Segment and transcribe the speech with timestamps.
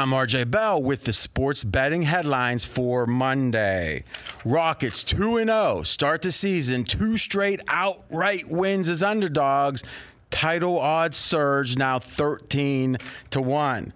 [0.00, 4.04] I'm RJ Bell with the sports betting headlines for Monday.
[4.46, 9.84] Rockets 2 0 start the season, two straight outright wins as underdogs.
[10.30, 12.96] Title odds surge now 13
[13.28, 13.92] to 1.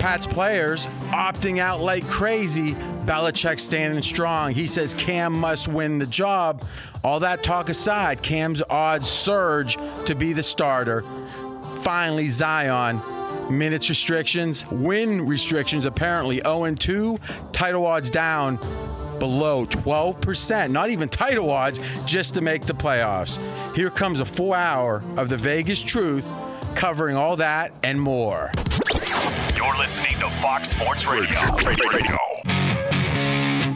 [0.00, 2.74] Pat's players opting out like crazy.
[3.04, 4.52] Belichick standing strong.
[4.52, 6.64] He says Cam must win the job.
[7.04, 9.76] All that talk aside, Cam's odds surge
[10.06, 11.04] to be the starter.
[11.82, 13.00] Finally, Zion.
[13.50, 17.18] Minutes restrictions, win restrictions, apparently 0 2.
[17.52, 18.56] Title odds down
[19.18, 20.70] below 12%.
[20.70, 23.38] Not even title odds, just to make the playoffs.
[23.74, 26.26] Here comes a full hour of the Vegas truth
[26.74, 28.50] covering all that and more.
[29.56, 31.38] You're listening to Fox Sports Radio.
[31.66, 32.18] Radio.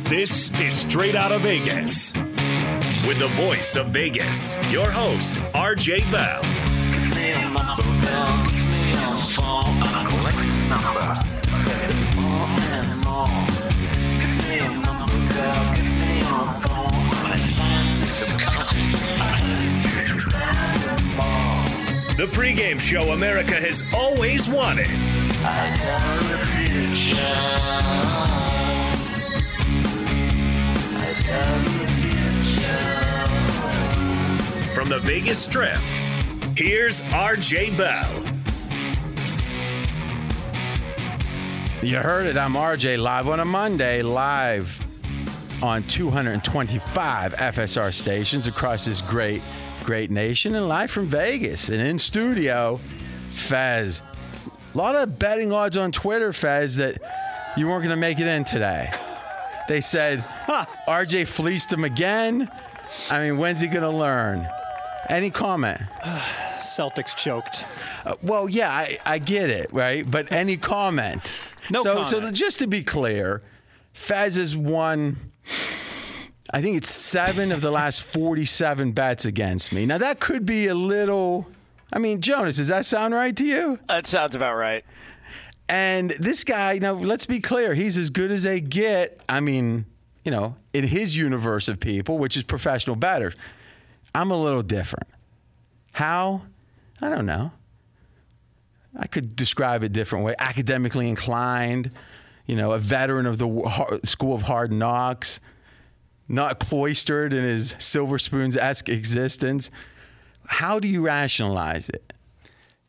[0.09, 2.13] This is Straight Out of Vegas.
[3.07, 6.43] With the voice of Vegas, your host, RJ Bell.
[22.17, 24.89] The pregame show America has always wanted.
[34.75, 35.79] From the Vegas Strip,
[36.57, 38.34] here's RJ Bell.
[41.85, 42.39] You heard it.
[42.39, 44.81] I'm RJ live on a Monday, live
[45.63, 49.43] on 225 FSR stations across this great,
[49.83, 51.69] great nation, and live from Vegas.
[51.69, 52.81] And in studio,
[53.29, 54.01] Fez.
[54.75, 57.03] A lot of betting odds on Twitter, Fez, that
[57.55, 58.89] you weren't going to make it in today.
[59.69, 60.21] They said
[60.89, 62.51] RJ fleeced him again.
[63.11, 64.49] I mean, when's he going to learn?
[65.11, 65.83] Any comment?
[66.65, 67.65] Celtics choked.
[68.05, 70.09] Uh, well, yeah, I, I get it, right?
[70.09, 71.23] But any comment?
[71.71, 73.43] No so, So just to be clear,
[73.93, 75.17] Fez has won.
[76.53, 79.87] I think it's seven of the last 47 bets against me.
[79.87, 81.47] Now that could be a little.
[81.93, 83.79] I mean, Jonas, does that sound right to you?
[83.89, 84.85] That sounds about right.
[85.69, 89.21] And this guy, now let's be clear, he's as good as they get.
[89.29, 89.87] I mean,
[90.25, 93.35] you know, in his universe of people, which is professional batters.
[94.15, 95.09] I'm a little different.
[95.93, 96.43] How?
[97.01, 97.53] I don't know.
[98.97, 100.35] I could describe it different way.
[100.39, 101.91] Academically inclined,
[102.47, 105.41] you know, a veteran of the School of Hard Knocks,
[106.29, 109.71] not cloistered in his silver spoons esque existence.
[110.47, 112.13] How do you rationalize it?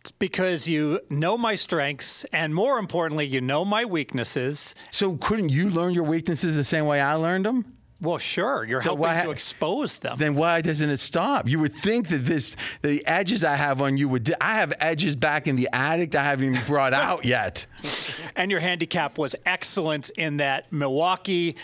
[0.01, 4.75] It's because you know my strengths, and more importantly, you know my weaknesses.
[4.91, 7.74] So couldn't you learn your weaknesses the same way I learned them?
[8.01, 10.17] Well, sure, you're So helping why- to expose them.
[10.17, 11.47] Then why doesn't it stop?
[11.47, 14.33] You would think that this the edges I have on you would.
[14.41, 17.65] I have edges back in the attic I haven't even brought out yet.
[18.35, 21.55] and your handicap was excellent in that Milwaukee.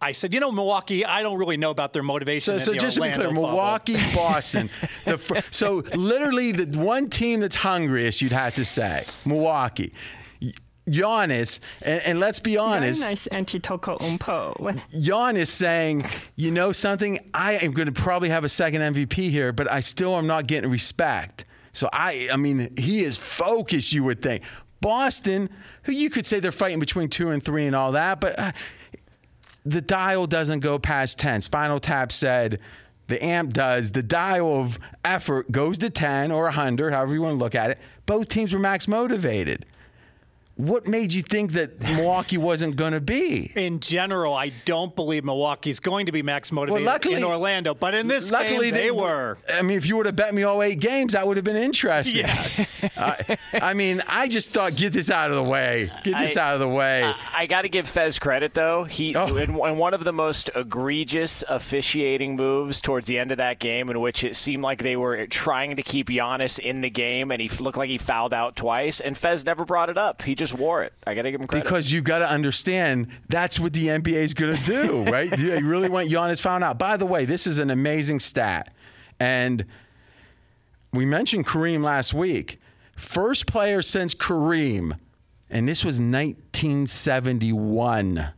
[0.00, 1.04] I said, you know, Milwaukee.
[1.04, 2.52] I don't really know about their motivation.
[2.52, 3.48] So, in so the just to be clear, bubble.
[3.48, 4.70] Milwaukee, Boston.
[5.04, 9.92] the fir- so literally the one team that's hungriest, you'd have to say, Milwaukee.
[10.88, 14.80] Giannis, and, and let's be honest, nice Antetokounmpo.
[14.94, 16.06] Giannis saying,
[16.36, 19.80] you know something, I am going to probably have a second MVP here, but I
[19.80, 21.44] still am not getting respect.
[21.72, 23.92] So I, I mean, he is focused.
[23.92, 24.42] You would think
[24.80, 25.50] Boston,
[25.84, 28.52] who you could say they're fighting between two and three and all that, but uh,
[29.64, 31.42] the dial doesn't go past ten.
[31.42, 32.60] Spinal Tap said.
[33.08, 33.92] The amp does.
[33.92, 37.70] The dial of effort goes to 10 or 100, however you want to look at
[37.70, 37.78] it.
[38.04, 39.64] Both teams were max motivated.
[40.58, 43.52] What made you think that Milwaukee wasn't going to be?
[43.54, 47.94] In general, I don't believe Milwaukee's going to be max motivated luckily- in Orlando, but
[47.94, 49.38] in this Luckily, game, they, were.
[49.48, 51.54] I mean, if you would have bet me all eight games, that would have been
[51.56, 52.16] interesting.
[52.26, 52.84] Yes.
[52.96, 55.92] I, I mean, I just thought, get this out of the way.
[56.02, 57.04] Get this I- out of the way.
[57.04, 58.82] I, I got to give Fez credit though.
[58.82, 59.36] He Oh.
[59.36, 63.88] in, in one of the most egregious officiating moves towards the end of that game,
[63.90, 67.40] in which it seemed like they were trying to keep Giannis in the game, and
[67.40, 69.00] he looked like he fouled out twice.
[69.00, 70.22] And Fez never brought it up.
[70.22, 70.92] He just wore it.
[71.06, 71.64] I got to give him credit.
[71.64, 75.36] because you got to understand that's what the NBA is going to do, right?
[75.38, 76.78] You really want Giannis found out.
[76.78, 78.72] By the way, this is an amazing stat,
[79.20, 79.64] and
[80.92, 82.58] we mentioned Kareem last week.
[82.96, 84.98] First player since Kareem,
[85.50, 88.30] and this was 1971.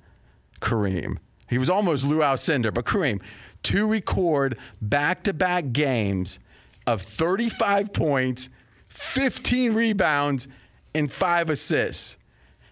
[0.61, 1.17] Kareem.
[1.49, 3.21] He was almost Lew Alcindor, but Kareem
[3.63, 6.39] to record back-to-back games
[6.87, 8.49] of 35 points,
[8.87, 10.49] 15 rebounds,
[10.95, 12.17] and five assists.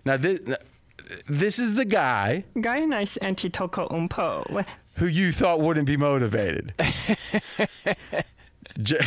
[0.04, 0.40] Now this,
[1.28, 4.64] this is the guy Very nice Antetokounmpo.
[4.96, 6.72] who you thought wouldn't be motivated.
[8.80, 8.98] J-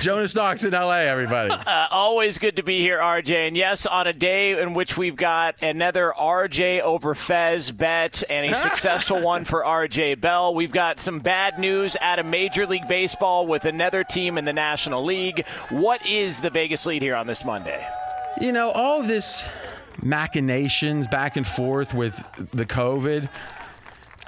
[0.00, 1.50] Jonas Knox in LA, everybody.
[1.50, 3.48] Uh, always good to be here, RJ.
[3.48, 8.52] And yes, on a day in which we've got another RJ over Fez bet and
[8.52, 12.86] a successful one for RJ Bell, we've got some bad news out of Major League
[12.86, 15.46] Baseball with another team in the National League.
[15.70, 17.86] What is the Vegas lead here on this Monday?
[18.40, 19.44] You know, all of this
[20.00, 22.14] machinations back and forth with
[22.52, 23.28] the COVID,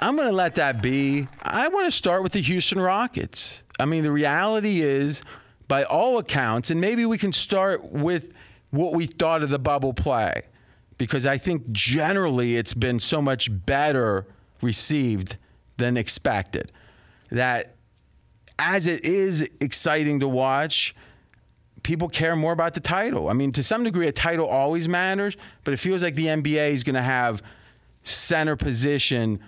[0.01, 1.29] I'm going to let that be.
[1.41, 3.63] I want to start with the Houston Rockets.
[3.79, 5.21] I mean, the reality is,
[5.69, 8.33] by all accounts, and maybe we can start with
[8.71, 10.41] what we thought of the bubble play,
[10.97, 14.27] because I think generally it's been so much better
[14.61, 15.37] received
[15.77, 16.73] than expected.
[17.29, 17.75] That
[18.59, 20.93] as it is exciting to watch,
[21.83, 23.29] people care more about the title.
[23.29, 26.71] I mean, to some degree, a title always matters, but it feels like the NBA
[26.71, 27.41] is going to have
[28.03, 29.39] center position,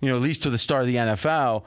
[0.00, 1.64] you know, at least to the start of the NFL.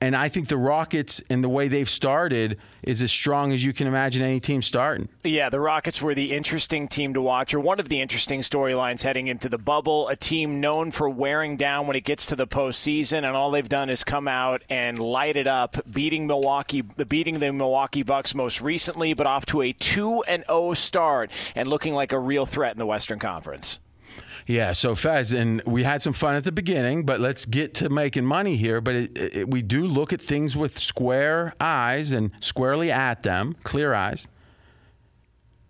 [0.00, 3.72] And I think the Rockets, and the way they've started, is as strong as you
[3.72, 5.08] can imagine any team starting.
[5.24, 9.02] Yeah, the Rockets were the interesting team to watch, or one of the interesting storylines
[9.02, 10.08] heading into the bubble.
[10.08, 13.68] A team known for wearing down when it gets to the postseason, and all they've
[13.68, 18.60] done is come out and light it up, beating Milwaukee, beating the Milwaukee Bucks most
[18.60, 22.72] recently, but off to a two and zero start and looking like a real threat
[22.72, 23.80] in the Western Conference.
[24.48, 27.90] Yeah, so Fez, and we had some fun at the beginning, but let's get to
[27.90, 28.80] making money here.
[28.80, 33.56] But it, it, we do look at things with square eyes and squarely at them,
[33.62, 34.26] clear eyes.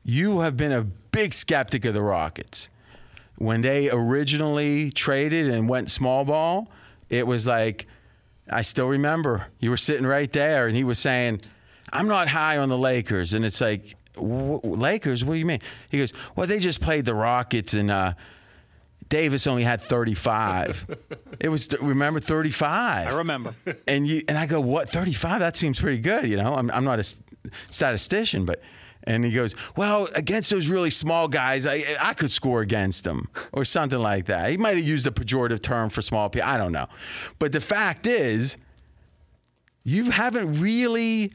[0.05, 2.69] You have been a big skeptic of the Rockets.
[3.37, 6.71] When they originally traded and went small ball,
[7.11, 7.89] it was like,
[8.49, 11.41] I still remember you were sitting right there and he was saying,
[11.93, 13.35] I'm not high on the Lakers.
[13.35, 15.25] And it's like, Lakers?
[15.25, 15.63] What do you mean?
[15.91, 18.15] He goes, Well, they just played the Rockets and, uh,
[19.09, 21.07] Davis only had 35.
[21.41, 23.07] it was remember 35.
[23.09, 23.55] I remember.
[23.87, 25.41] And you and I go, what 35?
[25.41, 26.27] That seems pretty good.
[26.29, 27.15] You know, I'm, I'm not a
[27.71, 28.61] statistician, but
[29.05, 33.29] and he goes, well, against those really small guys, I I could score against them
[33.53, 34.51] or something like that.
[34.51, 36.49] He might have used a pejorative term for small people.
[36.49, 36.89] I don't know,
[37.39, 38.57] but the fact is,
[39.85, 41.33] you haven't really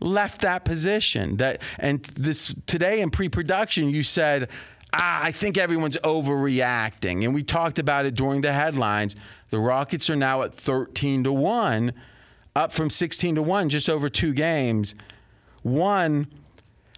[0.00, 1.36] left that position.
[1.36, 4.48] That and this today in pre-production, you said
[4.92, 7.24] ah, I think everyone's overreacting.
[7.24, 9.16] And we talked about it during the headlines.
[9.50, 11.92] The Rockets are now at 13 to 1,
[12.56, 14.94] up from 16 to 1, just over two games.
[15.62, 16.28] One,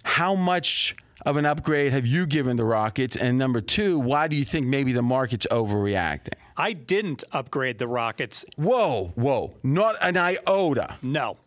[0.05, 0.95] how much
[1.25, 3.17] of an upgrade have you given the Rockets?
[3.17, 6.35] And number two, why do you think maybe the market's overreacting?
[6.57, 8.45] I didn't upgrade the Rockets.
[8.57, 10.97] Whoa, whoa, not an iota.
[11.03, 11.39] No.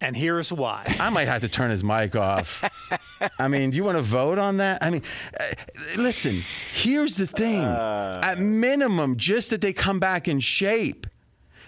[0.00, 0.84] And here's why.
[1.00, 2.64] I might have to turn his mic off.
[3.38, 4.82] I mean, do you want to vote on that?
[4.82, 5.02] I mean,
[5.38, 5.44] uh,
[5.96, 6.42] listen,
[6.72, 7.60] here's the thing.
[7.64, 11.06] Uh, At minimum, just that they come back in shape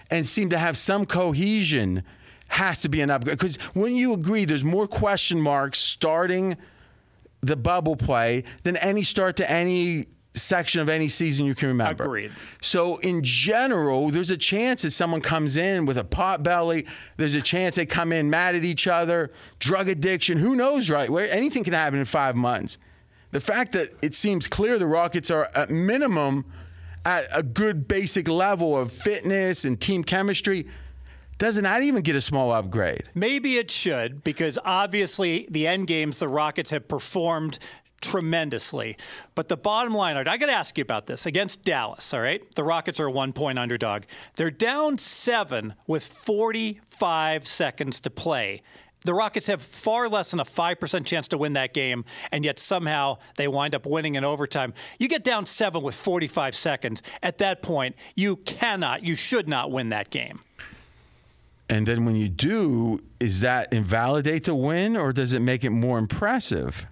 [0.09, 2.03] and seem to have some cohesion
[2.47, 3.37] has to be an upgrade.
[3.37, 6.57] Because when you agree, there's more question marks starting
[7.41, 12.03] the bubble play than any start to any section of any season you can remember.
[12.03, 12.31] Agreed.
[12.61, 16.85] So in general, there's a chance that someone comes in with a pot belly.
[17.17, 20.37] There's a chance they come in mad at each other, drug addiction.
[20.37, 21.09] Who knows, right?
[21.09, 22.77] Where anything can happen in five months.
[23.31, 26.45] The fact that it seems clear the Rockets are at minimum
[27.05, 30.67] at a good basic level of fitness and team chemistry.
[31.37, 33.03] Doesn't that even get a small upgrade?
[33.15, 37.57] Maybe it should, because obviously the end games the Rockets have performed
[38.01, 38.97] tremendously.
[39.35, 42.13] But the bottom line, I got to ask you about this against Dallas.
[42.13, 44.03] All right, the Rockets are a one-point underdog.
[44.35, 48.61] They're down seven with 45 seconds to play.
[49.03, 52.59] The Rockets have far less than a 5% chance to win that game, and yet
[52.59, 54.73] somehow they wind up winning in overtime.
[54.99, 57.01] You get down seven with 45 seconds.
[57.23, 60.41] At that point, you cannot, you should not win that game.
[61.67, 65.69] And then when you do, is that invalidate the win or does it make it
[65.69, 66.85] more impressive?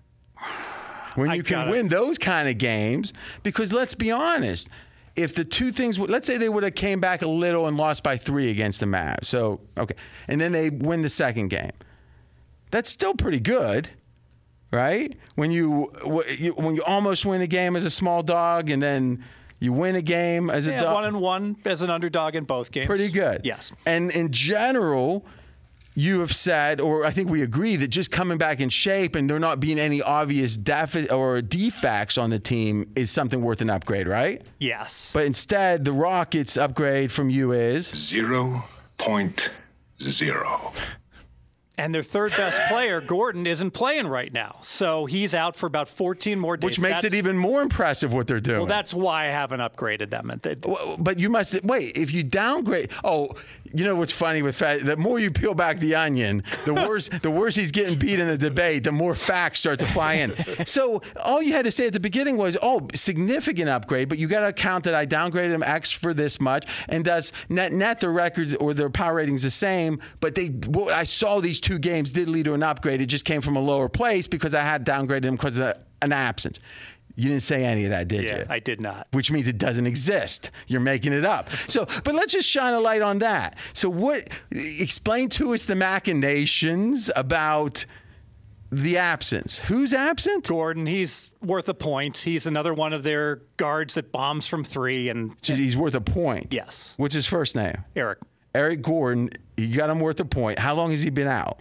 [1.19, 3.13] When you can win those kind of games.
[3.43, 4.69] Because let's be honest,
[5.15, 8.03] if the two things, let's say they would have came back a little and lost
[8.03, 9.25] by three against the Mavs.
[9.25, 9.95] So okay,
[10.27, 11.71] and then they win the second game.
[12.71, 13.89] That's still pretty good,
[14.71, 15.17] right?
[15.35, 19.23] When you when you almost win a game as a small dog and then
[19.59, 20.93] you win a game as a dog.
[20.93, 22.87] one and one as an underdog in both games.
[22.87, 23.41] Pretty good.
[23.43, 23.75] Yes.
[23.85, 25.25] And in general,
[25.99, 29.29] you have said, or I think we agree, that just coming back in shape and
[29.29, 33.69] there not being any obvious defi- or defects on the team is something worth an
[33.69, 34.41] upgrade, right?
[34.59, 35.11] Yes.
[35.13, 38.63] But instead, the Rockets' upgrade from you is zero
[38.97, 39.51] point
[40.01, 40.71] zero.
[41.79, 44.57] And their third best player, Gordon, isn't playing right now.
[44.61, 46.65] So he's out for about 14 more days.
[46.65, 48.57] Which makes That's- it even more impressive what they're doing.
[48.57, 50.29] Well, that's why I haven't upgraded them.
[50.99, 51.95] But you must wait.
[51.95, 53.29] If you downgrade, oh,
[53.71, 54.83] you know what's funny with Fez?
[54.83, 58.27] The more you peel back the onion, the worse the worse he's getting beat in
[58.27, 58.83] the debate.
[58.83, 60.33] The more facts start to fly in.
[60.65, 64.27] So all you had to say at the beginning was, "Oh, significant upgrade," but you
[64.27, 67.99] got to account that I downgraded him X for this much, and thus net net
[67.99, 69.99] their records or their power ratings the same.
[70.19, 73.01] But they, what I saw these two games did lead to an upgrade.
[73.01, 76.11] It just came from a lower place because I had downgraded him because of an
[76.11, 76.59] absence.
[77.15, 78.45] You didn't say any of that, did yeah, you?
[78.49, 79.07] I did not.
[79.11, 80.51] which means it doesn't exist.
[80.67, 81.49] You're making it up.
[81.67, 83.57] So, but let's just shine a light on that.
[83.73, 84.27] So, what?
[84.51, 87.85] Explain to us the machinations about
[88.71, 89.59] the absence.
[89.59, 90.47] Who's absent?
[90.47, 92.17] Gordon, he's worth a point.
[92.17, 95.09] He's another one of their guards that bombs from three.
[95.09, 96.47] And He's worth a point.
[96.53, 96.95] Yes.
[96.97, 97.83] What's his first name?
[97.95, 98.19] Eric,
[98.55, 99.29] Eric Gordon.
[99.57, 100.59] You got him worth a point.
[100.59, 101.59] How long has he been out?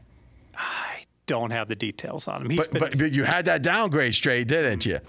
[0.54, 2.56] I don't have the details on him.
[2.56, 5.00] But, been, but, but you had that downgrade straight, didn't you?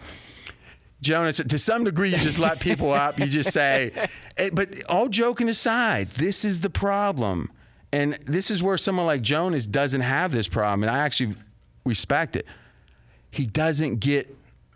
[1.01, 3.19] Jonas, to some degree, you just let people up.
[3.19, 4.09] You just say,
[4.53, 7.49] but all joking aside, this is the problem.
[7.93, 10.83] And this is where someone like Jonas doesn't have this problem.
[10.83, 11.35] And I actually
[11.85, 12.45] respect it.
[13.31, 14.35] He doesn't get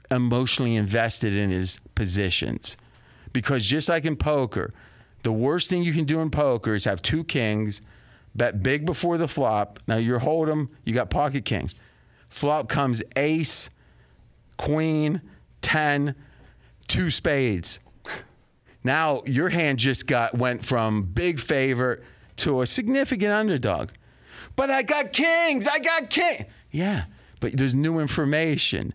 [0.09, 2.77] emotionally invested in his positions.
[3.33, 4.71] Because just like in poker,
[5.23, 7.81] the worst thing you can do in poker is have two kings,
[8.35, 9.79] bet big before the flop.
[9.87, 11.75] Now you're hold'em, you got pocket kings.
[12.29, 13.69] Flop comes ace,
[14.57, 15.21] queen,
[15.61, 16.15] 10,
[16.87, 17.79] two spades.
[18.83, 22.03] Now your hand just got went from big favorite
[22.37, 23.91] to a significant underdog.
[24.55, 25.67] But I got kings.
[25.67, 26.45] I got king.
[26.71, 27.05] Yeah,
[27.39, 28.93] but there's new information.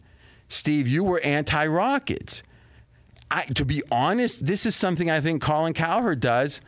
[0.48, 2.42] Steve, you were anti-Rockets.
[3.30, 6.60] I, to be honest, this is something I think Colin Cowherd does.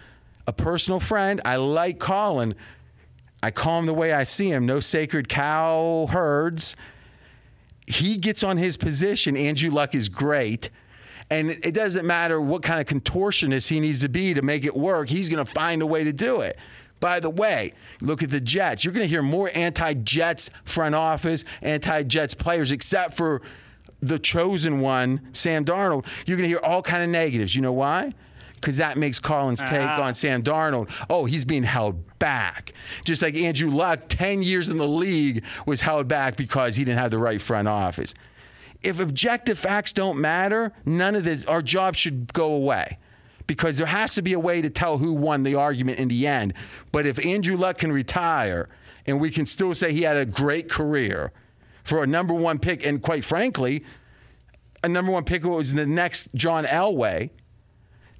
[0.46, 1.40] A personal friend.
[1.44, 2.54] I like Colin.
[3.42, 4.66] I call him the way I see him.
[4.66, 6.76] No sacred cow herds.
[7.86, 9.36] He gets on his position.
[9.36, 10.70] Andrew Luck is great.
[11.30, 14.76] And it doesn't matter what kind of contortionist he needs to be to make it
[14.76, 15.08] work.
[15.08, 16.58] He's going to find a way to do it.
[16.98, 18.84] By the way, look at the Jets.
[18.84, 23.40] You're going to hear more anti Jets front office, anti Jets players, except for
[24.02, 26.06] the chosen one, Sam Darnold.
[26.26, 27.54] You're going to hear all kind of negatives.
[27.54, 28.12] You know why?
[28.54, 30.02] Because that makes Colin's take Ah.
[30.02, 30.90] on Sam Darnold.
[31.08, 32.72] Oh, he's being held back.
[33.04, 36.98] Just like Andrew Luck, 10 years in the league, was held back because he didn't
[36.98, 38.14] have the right front office.
[38.82, 42.98] If objective facts don't matter, none of this, our job should go away
[43.46, 46.26] because there has to be a way to tell who won the argument in the
[46.26, 46.54] end.
[46.92, 48.68] But if Andrew Luck can retire
[49.06, 51.32] and we can still say he had a great career
[51.84, 53.84] for a number one pick, and quite frankly,
[54.82, 57.30] a number one pick was the next John Elway.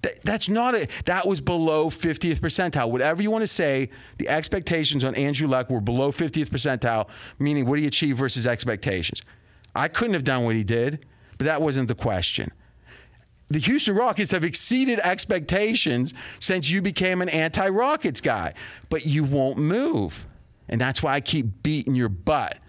[0.02, 2.90] That, that's not a that was below 50th percentile.
[2.90, 7.66] Whatever you want to say, the expectations on Andrew Luck were below 50th percentile, meaning
[7.66, 9.22] what he achieved versus expectations.
[9.74, 11.06] I couldn't have done what he did,
[11.38, 12.50] but that wasn't the question.
[13.50, 18.54] The Houston Rockets have exceeded expectations since you became an anti-Rockets guy,
[18.88, 20.24] but you won't move.
[20.68, 22.58] And that's why I keep beating your butt.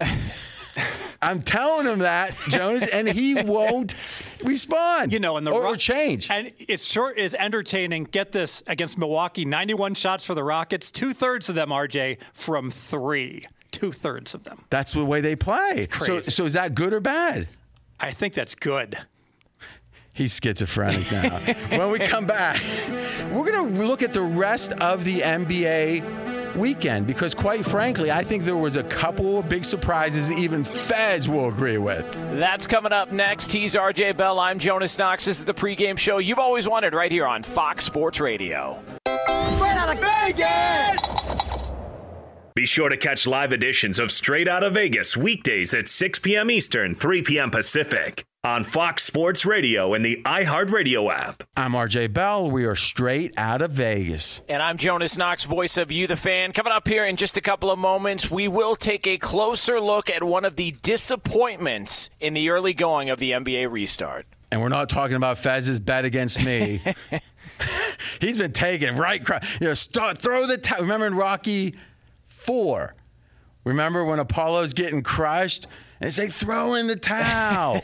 [1.20, 3.94] I'm telling him that, Jonas, and he won't
[4.42, 5.12] respond.
[5.12, 6.30] you know, and the or, Ro- or change.
[6.30, 8.04] And it sure is entertaining.
[8.04, 12.70] Get this against Milwaukee 91 shots for the Rockets, two thirds of them, RJ, from
[12.70, 13.46] three.
[13.70, 14.64] Two thirds of them.
[14.68, 15.86] That's the way they play.
[16.04, 17.48] So, so is that good or bad?
[17.98, 18.98] I think that's good.
[20.14, 21.38] He's schizophrenic now.
[21.70, 22.60] when we come back,
[23.30, 26.21] we're going to look at the rest of the NBA
[26.56, 31.28] weekend because, quite frankly, I think there was a couple of big surprises even Fez
[31.28, 32.10] will agree with.
[32.38, 33.52] That's coming up next.
[33.52, 34.38] He's RJ Bell.
[34.38, 35.24] I'm Jonas Knox.
[35.24, 38.82] This is the pregame show you've always wanted right here on Fox Sports Radio.
[39.06, 41.72] Straight out of Vegas!
[42.54, 46.50] Be sure to catch live editions of Straight Out of Vegas weekdays at 6 p.m.
[46.50, 47.50] Eastern, 3 p.m.
[47.50, 51.44] Pacific on Fox Sports Radio and the iHeartRadio app.
[51.56, 52.50] I'm RJ Bell.
[52.50, 54.42] We are straight out of Vegas.
[54.48, 56.52] And I'm Jonas Knox, voice of You, the fan.
[56.52, 60.10] Coming up here in just a couple of moments, we will take a closer look
[60.10, 64.26] at one of the disappointments in the early going of the NBA restart.
[64.50, 66.82] And we're not talking about Fez's bet against me.
[68.20, 70.80] He's been taking right, cro- you know, start, throw the towel.
[70.80, 71.76] Remember in Rocky
[72.26, 72.96] Four?
[73.62, 75.70] Remember when Apollo's getting crushed and
[76.02, 77.82] they say, throw in the towel.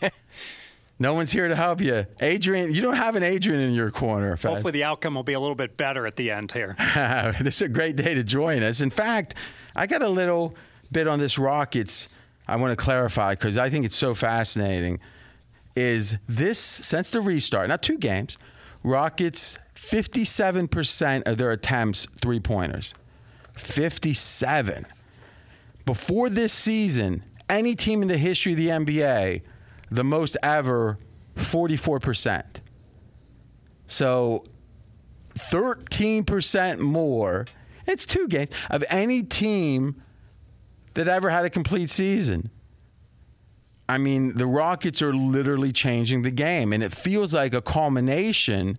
[0.98, 2.06] no one's here to help you.
[2.20, 4.36] Adrian, you don't have an Adrian in your corner.
[4.36, 6.76] Hopefully, the outcome will be a little bit better at the end here.
[7.40, 8.80] this is a great day to join us.
[8.80, 9.34] In fact,
[9.74, 10.54] I got a little
[10.90, 12.08] bit on this Rockets
[12.48, 15.00] I want to clarify because I think it's so fascinating.
[15.76, 18.38] Is this, since the restart, not two games,
[18.82, 22.94] Rockets 57% of their attempts three pointers.
[23.54, 24.86] 57.
[25.84, 29.42] Before this season, any team in the history of the NBA,
[29.90, 30.98] the most ever,
[31.36, 32.44] 44%.
[33.86, 34.44] So
[35.34, 37.46] 13% more.
[37.86, 40.02] It's two games of any team
[40.94, 42.50] that ever had a complete season.
[43.88, 48.76] I mean, the Rockets are literally changing the game, and it feels like a culmination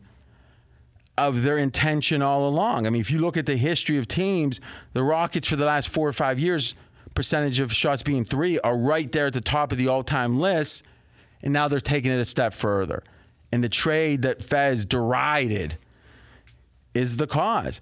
[1.17, 2.85] of their intention all along.
[2.85, 4.61] I mean, if you look at the history of teams,
[4.93, 6.75] the Rockets for the last four or five years,
[7.19, 10.39] percentage of shots being three, are right there at the top of the all time
[10.39, 10.85] list,
[11.43, 13.03] and now they're taking it a step further.
[13.51, 15.77] And the trade that Fez derided
[16.93, 17.81] is the cause.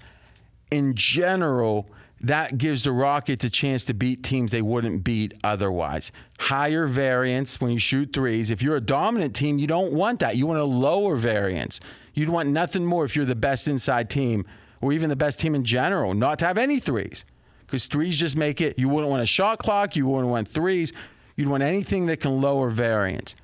[0.71, 1.87] In general,
[2.19, 6.11] that gives the Rockets a chance to beat teams they wouldn't beat otherwise.
[6.39, 8.49] Higher variance when you shoot threes.
[8.49, 10.35] If you're a dominant team, you don't want that.
[10.35, 11.79] You want a lower variance.
[12.15, 14.47] You'd want nothing more if you're the best inside team
[14.81, 17.23] or even the best team in general, not to have any threes.
[17.67, 20.93] Because threes just make it, you wouldn't want a shot clock, you wouldn't want threes.
[21.35, 23.35] You'd want anything that can lower variance.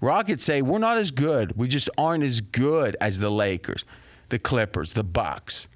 [0.00, 1.56] Rockets say we're not as good.
[1.56, 3.84] We just aren't as good as the Lakers,
[4.30, 5.68] the Clippers, the Bucks.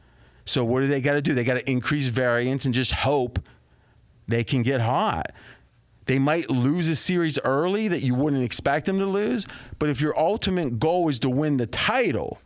[0.45, 1.35] So what do they got to do?
[1.35, 3.41] They got to increase variance and just hope
[4.29, 5.33] they can get hot.
[6.07, 9.47] They might lose a series early that you wouldn't expect them to lose,
[9.79, 12.39] but if your ultimate goal is to win the title,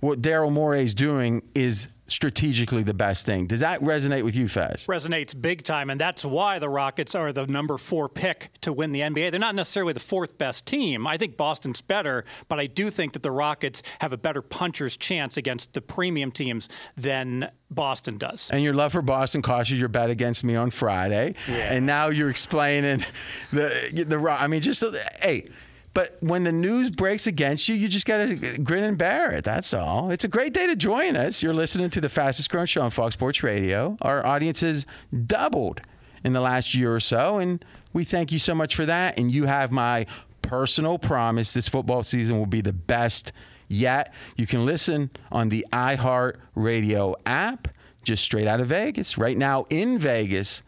[0.00, 3.46] what Daryl Morey is doing is strategically the best thing.
[3.46, 4.86] Does that resonate with you, Fez?
[4.86, 8.92] Resonates big time, and that's why the Rockets are the number four pick to win
[8.92, 9.30] the NBA.
[9.30, 11.06] They're not necessarily the fourth best team.
[11.06, 14.96] I think Boston's better, but I do think that the Rockets have a better puncher's
[14.96, 18.50] chance against the premium teams than Boston does.
[18.50, 21.74] And your love for Boston cost you your bet against me on Friday, Yeah.
[21.74, 23.04] and now you're explaining
[23.50, 24.18] the the.
[24.30, 24.82] I mean, just
[25.20, 25.46] hey.
[25.94, 29.44] But when the news breaks against you, you just got to grin and bear it.
[29.44, 30.10] That's all.
[30.10, 31.42] It's a great day to join us.
[31.42, 33.96] You're listening to the fastest growing show on Fox Sports Radio.
[34.02, 34.86] Our audience has
[35.26, 35.80] doubled
[36.24, 39.18] in the last year or so, and we thank you so much for that.
[39.18, 40.06] And you have my
[40.42, 43.32] personal promise this football season will be the best
[43.68, 44.12] yet.
[44.36, 47.68] You can listen on the iHeart Radio app,
[48.02, 49.18] just straight out of Vegas.
[49.18, 50.62] Right now in Vegas,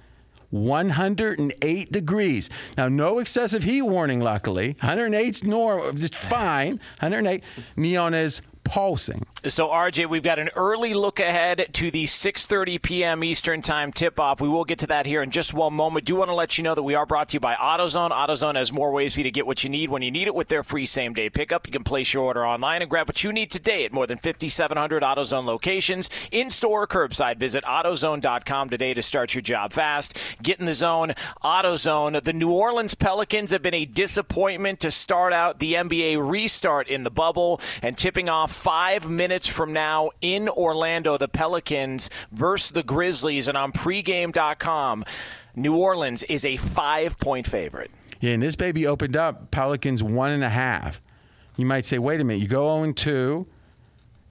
[0.50, 2.50] 108 degrees.
[2.76, 4.75] Now, no excessive heat warning, luckily.
[4.75, 6.80] 108's normal, just fine.
[7.00, 7.42] 108.
[7.76, 9.25] Neon is pulsing.
[9.47, 13.25] So, RJ, we've got an early look ahead to the 6:30 p.m.
[13.25, 14.38] Eastern Time tip-off.
[14.38, 16.04] We will get to that here in just one moment.
[16.04, 18.10] Do want to let you know that we are brought to you by AutoZone.
[18.10, 20.34] AutoZone has more ways for you to get what you need when you need it
[20.34, 21.67] with their free same-day pickup.
[21.67, 24.19] You can place your order online and grab what you need today at more than
[24.19, 27.38] 5,700 AutoZone locations, in-store, or curbside.
[27.38, 30.19] Visit AutoZone.com today to start your job fast.
[30.43, 31.15] Get in the zone.
[31.43, 32.23] AutoZone.
[32.23, 37.04] The New Orleans Pelicans have been a disappointment to start out the NBA restart in
[37.04, 42.82] the bubble and tipping off five minutes from now in Orlando, the Pelicans versus the
[42.82, 43.49] Grizzlies.
[43.49, 45.04] And on pregame.com,
[45.54, 47.90] New Orleans is a five point favorite.
[48.21, 51.00] Yeah, and this baby opened up Pelicans one and a half.
[51.56, 53.47] You might say, wait a minute, you go 0 2,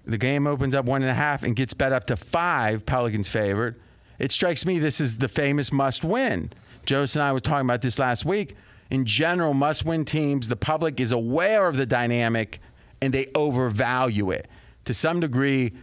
[0.05, 3.29] the game opens up one and a half and gets bet up to five, Pelicans
[3.29, 3.79] favored.
[4.17, 6.51] It strikes me this is the famous must win.
[6.85, 8.55] Jonas and I were talking about this last week.
[8.89, 12.59] In general, must win teams, the public is aware of the dynamic
[13.01, 14.47] and they overvalue it.
[14.89, 15.73] To some degree,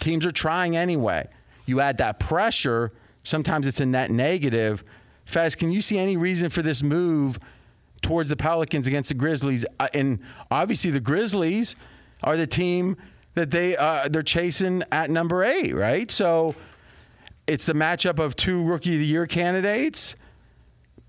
[0.00, 1.28] teams are trying anyway.
[1.66, 2.90] You add that pressure,
[3.22, 4.82] sometimes it's a net negative.
[5.24, 7.38] Fez, can you see any reason for this move
[8.02, 9.64] towards the Pelicans against the Grizzlies?
[9.78, 10.18] Uh, and
[10.50, 11.76] obviously, the Grizzlies
[12.24, 12.96] are the team
[13.34, 16.10] that they uh, they're chasing at number eight, right?
[16.10, 16.56] So
[17.46, 20.16] it's the matchup of two Rookie of the Year candidates.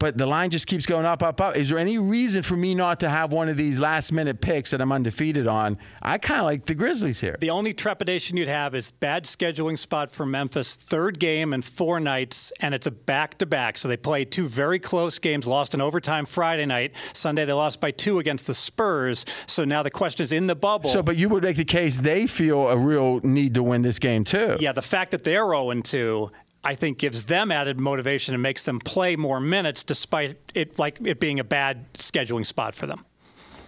[0.02, 1.56] But the line just keeps going up, up, up.
[1.56, 4.72] Is there any reason for me not to have one of these last minute picks
[4.72, 5.78] that I'm undefeated on?
[6.02, 7.38] I kind of like the Grizzlies here.
[7.40, 12.00] The only trepidation you'd have is bad scheduling spot for Memphis, third game in four
[12.00, 13.78] nights, and it's a back to back.
[13.78, 16.96] So they played two very close games, lost in overtime Friday night.
[17.14, 19.24] Sunday they lost by two against the Spurs.
[19.46, 20.90] So now the question is in the bubble.
[20.90, 24.00] So, but you would make the case they feel a real need to win this
[24.00, 24.58] game too.
[24.60, 26.32] yeah, the fact that they're 0 2.
[26.64, 31.00] I think gives them added motivation and makes them play more minutes despite it like
[31.02, 33.04] it being a bad scheduling spot for them.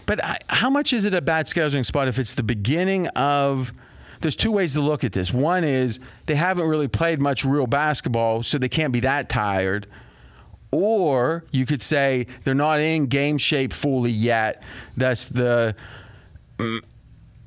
[0.05, 3.71] But how much is it a bad scheduling spot if it's the beginning of?
[4.21, 5.33] There's two ways to look at this.
[5.33, 9.87] One is they haven't really played much real basketball, so they can't be that tired.
[10.71, 14.63] Or you could say they're not in game shape fully yet.
[14.95, 15.75] That's the
[16.57, 16.81] mm,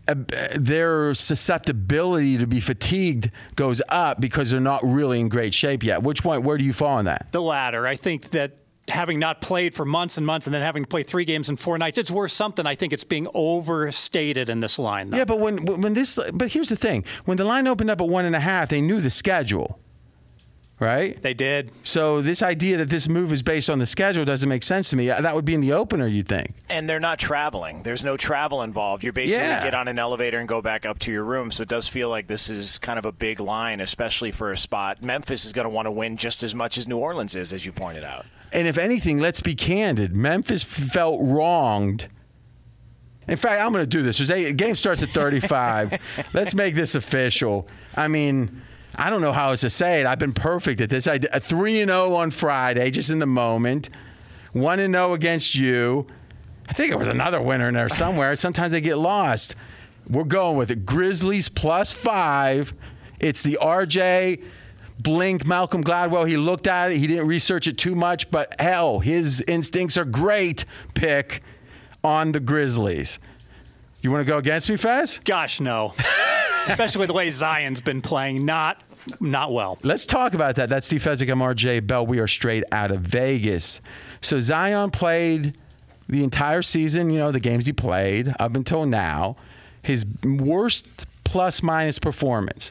[0.08, 0.14] Uh,
[0.54, 6.02] their susceptibility to be fatigued goes up because they're not really in great shape yet.
[6.02, 6.42] Which one?
[6.42, 7.32] Where do you fall on that?
[7.32, 7.86] The latter.
[7.86, 11.02] I think that having not played for months and months and then having to play
[11.02, 12.66] three games in four nights, it's worth something.
[12.66, 15.10] I think it's being overstated in this line.
[15.10, 15.18] Though.
[15.18, 18.08] Yeah, but when when this, but here's the thing: when the line opened up at
[18.08, 19.80] one and a half, they knew the schedule.
[20.78, 21.20] Right?
[21.22, 21.70] They did.
[21.86, 24.96] So this idea that this move is based on the schedule doesn't make sense to
[24.96, 25.06] me.
[25.08, 26.54] That would be in the opener, you'd think?
[26.68, 27.82] And they're not traveling.
[27.82, 29.02] There's no travel involved.
[29.02, 29.64] You're basically Yeah.
[29.64, 31.50] get on an elevator and go back up to your room.
[31.50, 34.56] So it does feel like this is kind of a big line, especially for a
[34.56, 35.02] spot.
[35.02, 37.64] Memphis is going to want to win just as much as New Orleans is, as
[37.64, 38.26] you pointed out.
[38.52, 40.14] And if anything, let's be candid.
[40.14, 42.08] Memphis felt wronged.
[43.28, 44.18] In fact, I'm going to do this.
[44.18, 45.98] There's game starts at 35.
[46.32, 47.66] let's make this official.
[47.96, 48.62] I mean,
[48.96, 50.06] I don't know how else to say it.
[50.06, 51.06] I've been perfect at this.
[51.06, 53.90] I three and zero on Friday, just in the moment.
[54.52, 56.06] One and zero against you.
[56.68, 58.34] I think it was another winner in there somewhere.
[58.36, 59.54] Sometimes they get lost.
[60.08, 60.86] We're going with it.
[60.86, 62.72] Grizzlies plus five.
[63.20, 64.42] It's the RJ
[64.98, 66.26] Blink Malcolm Gladwell.
[66.26, 66.98] He looked at it.
[66.98, 70.64] He didn't research it too much, but hell, his instincts are great.
[70.94, 71.42] Pick
[72.02, 73.18] on the Grizzlies.
[74.00, 75.20] You want to go against me, Fez?
[75.24, 75.92] Gosh, no.
[76.60, 78.80] Especially with the way Zion's been playing, not
[79.20, 79.78] not well.
[79.82, 80.68] Let's talk about that.
[80.68, 81.30] That's Steve Fezzik.
[81.30, 82.06] I'm RJ Bell.
[82.06, 83.80] We are straight out of Vegas.
[84.20, 85.56] So Zion played
[86.08, 89.36] the entire season, you know, the games he played up until now.
[89.82, 92.70] His worst plus minus performance.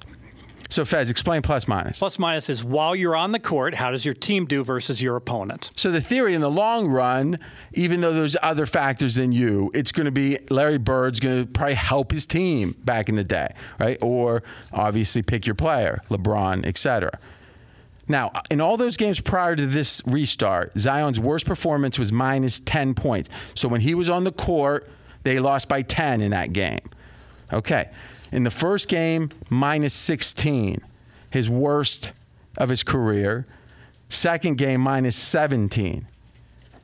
[0.69, 1.99] So Fez, explain plus minus.
[1.99, 5.15] Plus minus is while you're on the court, how does your team do versus your
[5.15, 5.71] opponent?
[5.75, 7.39] So the theory in the long run,
[7.73, 11.51] even though there's other factors than you, it's going to be Larry Bird's going to
[11.51, 13.97] probably help his team back in the day, right?
[14.01, 17.19] Or obviously pick your player, LeBron, etc.
[18.07, 22.93] Now, in all those games prior to this restart, Zion's worst performance was minus 10
[22.93, 23.29] points.
[23.55, 24.89] So when he was on the court,
[25.23, 26.79] they lost by 10 in that game.
[27.51, 27.89] Okay.
[28.35, 30.81] In the first game, minus 16,
[31.29, 32.11] his worst
[32.57, 33.47] of his career.
[34.09, 36.05] Second game, minus 17.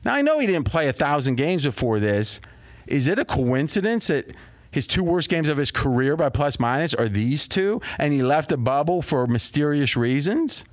[0.06, 2.40] Now, I know he didn't play a thousand games before this.
[2.88, 4.34] Is it a coincidence that
[4.72, 8.24] his two worst games of his career by plus minus are these two, and he
[8.24, 10.64] left the bubble for mysterious reasons?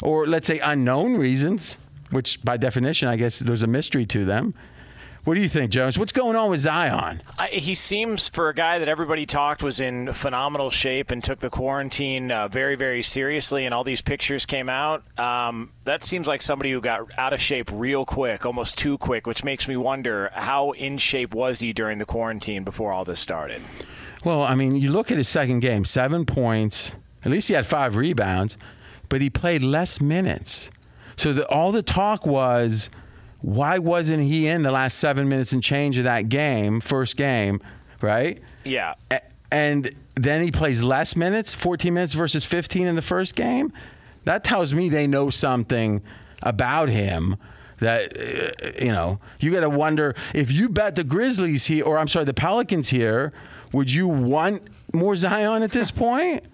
[0.00, 1.76] Or let's say unknown reasons,
[2.10, 4.54] which by definition, I guess there's a mystery to them.
[5.24, 5.98] What do you think, Jones?
[5.98, 7.22] What's going on with Zion?
[7.38, 11.38] I, he seems, for a guy that everybody talked was in phenomenal shape and took
[11.38, 15.02] the quarantine uh, very, very seriously, and all these pictures came out.
[15.18, 19.26] Um, that seems like somebody who got out of shape real quick, almost too quick,
[19.26, 23.18] which makes me wonder how in shape was he during the quarantine before all this
[23.18, 23.62] started?
[24.26, 26.94] Well, I mean, you look at his second game, seven points.
[27.24, 28.58] At least he had five rebounds,
[29.08, 30.70] but he played less minutes.
[31.16, 32.90] So the, all the talk was,
[33.44, 37.60] why wasn't he in the last seven minutes and change of that game, first game,
[38.00, 38.40] right?
[38.64, 38.94] Yeah.
[39.10, 39.20] A-
[39.52, 43.72] And then he plays less minutes, 14 minutes versus 15 in the first game.
[44.24, 46.00] That tells me they know something
[46.42, 47.36] about him
[47.80, 51.98] that uh, you know you got to wonder if you bet the Grizzlies here or
[51.98, 53.32] I'm sorry the Pelicans here
[53.72, 54.62] would you want
[54.94, 56.44] more Zion at this point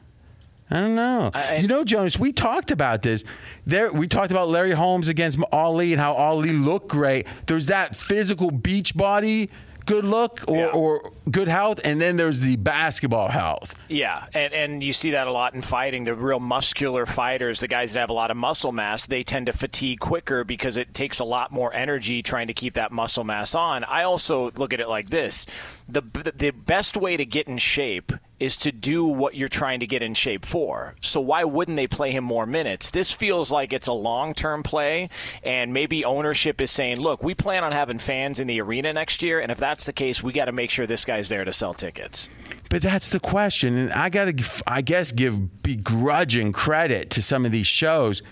[0.70, 1.30] I don't know.
[1.34, 3.24] I- you know, Jonas, we talked about this.
[3.66, 7.26] There, we talked about Larry Holmes against Ali and how Ali looked great.
[7.46, 9.50] There's that physical beach body,
[9.86, 10.66] good look or, Yeah.
[10.66, 13.74] or good health, and then there's the basketball health.
[13.88, 16.04] Yeah, and, and you see that a lot in fighting.
[16.04, 19.46] The real muscular fighters, the guys that have a lot of muscle mass, they tend
[19.46, 23.24] to fatigue quicker because it takes a lot more energy trying to keep that muscle
[23.24, 23.82] mass on.
[23.84, 25.46] I also look at it like this:
[25.88, 26.02] the
[26.36, 30.02] the best way to get in shape is to do what you're trying to get
[30.02, 30.94] in shape for.
[31.02, 32.90] So why wouldn't they play him more minutes?
[32.90, 35.10] This feels like it's a long-term play
[35.44, 39.22] and maybe ownership is saying, "Look, we plan on having fans in the arena next
[39.22, 41.52] year and if that's the case, we got to make sure this guy's there to
[41.52, 42.30] sell tickets."
[42.70, 47.44] But that's the question, and I got to, I guess, give begrudging credit to some
[47.44, 48.22] of these shows.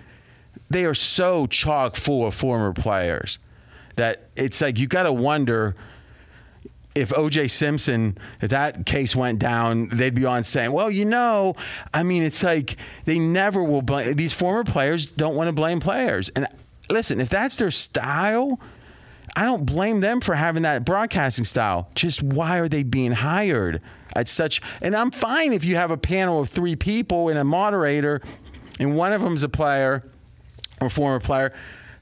[0.70, 3.38] They are so chock full of former players
[3.96, 5.74] that it's like you got to wonder
[7.00, 11.54] if OJ Simpson, if that case went down, they'd be on saying, well, you know,
[11.92, 15.80] I mean, it's like they never will blame these former players don't want to blame
[15.80, 16.28] players.
[16.30, 16.46] And
[16.90, 18.60] listen, if that's their style,
[19.36, 21.88] I don't blame them for having that broadcasting style.
[21.94, 23.80] Just why are they being hired
[24.16, 24.60] at such?
[24.82, 28.20] And I'm fine if you have a panel of three people and a moderator,
[28.80, 30.04] and one of them's a player
[30.80, 31.52] or former player.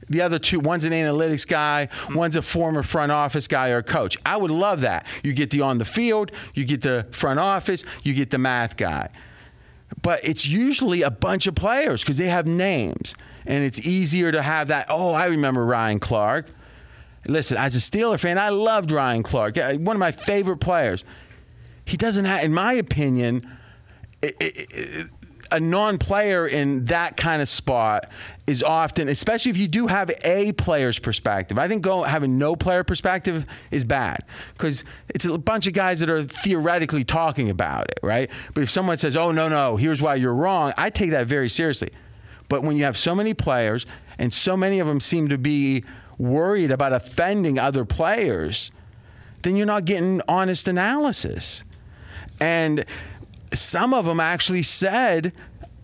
[0.08, 4.16] The other two, one's an analytics guy, one's a former front office guy or coach.
[4.24, 5.04] I would love that.
[5.24, 8.76] You get the on the field, you get the front office, you get the math
[8.76, 9.08] guy.
[10.02, 13.14] But it's usually a bunch of players because they have names.
[13.46, 14.86] And it's easier to have that.
[14.88, 16.46] Oh, I remember Ryan Clark.
[17.26, 19.58] Listen, as a Steeler fan, I loved Ryan Clark.
[19.58, 21.04] Uh, one of my favorite players.
[21.84, 23.48] He doesn't have, in my opinion,
[24.22, 25.04] i- i- i-
[25.50, 28.10] a non-player in that kind of spot
[28.46, 31.58] is often, especially if you do have a player's perspective.
[31.58, 36.10] I think having no player perspective is bad because it's a bunch of guys that
[36.10, 38.30] are theoretically talking about it, right?
[38.54, 41.48] But if someone says, "Oh no, no, here's why you're wrong," I take that very
[41.48, 41.90] seriously.
[42.48, 43.86] But when you have so many players
[44.18, 45.84] and so many of them seem to be
[46.18, 48.70] worried about offending other players,
[49.42, 51.64] then you're not getting honest analysis.
[52.40, 52.84] And
[53.60, 55.32] some of them actually said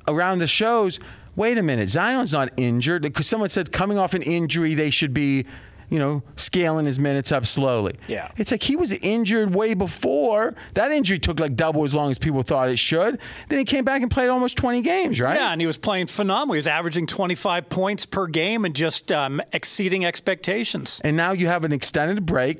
[0.09, 1.01] around the shows,
[1.37, 3.03] wait a minute, Zion's not injured.
[3.03, 5.47] Because someone said coming off an injury, they should be,
[5.91, 7.95] you know, scaling his minutes up slowly.
[8.09, 8.31] Yeah.
[8.37, 10.55] It's like he was injured way before.
[10.75, 13.19] That injury took like double as long as people thought it should.
[13.49, 15.37] Then he came back and played almost 20 games, right?
[15.37, 16.55] Yeah, and he was playing phenomenal.
[16.55, 21.01] He was averaging 25 points per game and just um, exceeding expectations.
[21.05, 22.59] And now you have an extended break,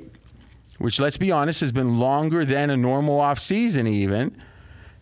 [0.77, 4.35] which, let's be honest, has been longer than a normal offseason, even.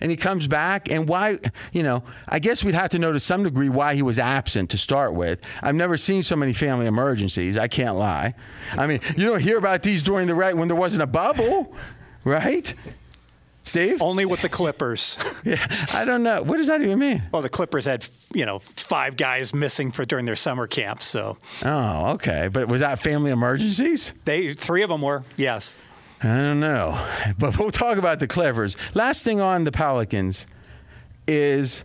[0.02, 1.38] And he comes back, and why,
[1.72, 4.72] you know, I guess we'd have to know to some degree why he was absent
[4.72, 5.40] to start with.
[5.62, 7.58] I've never seen so many family emergencies.
[7.58, 8.34] I can't lie.
[8.76, 11.76] I mean, you don't hear about these during the right when there wasn't a bubble,
[12.26, 12.74] right?
[13.64, 14.02] Steve?
[14.02, 15.20] Only with the Clippers.
[15.44, 15.58] Yeah,
[15.96, 16.44] I don't know.
[16.44, 17.24] What does that even mean?
[17.32, 21.02] well, the Clippers had, you know, five guys missing for during their summer camp.
[21.02, 22.48] So Oh, okay.
[22.52, 24.14] But was that family emergencies?
[24.26, 25.82] they, three of them were, yes.
[26.24, 27.00] I don't know.
[27.38, 28.76] But we'll talk about the Clevers.
[28.94, 30.46] Last thing on the Pelicans
[31.28, 31.84] is